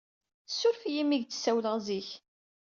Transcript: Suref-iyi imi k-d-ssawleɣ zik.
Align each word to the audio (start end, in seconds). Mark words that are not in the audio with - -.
Suref-iyi 0.57 0.99
imi 1.03 1.17
k-d-ssawleɣ 1.17 1.75
zik. 1.85 2.09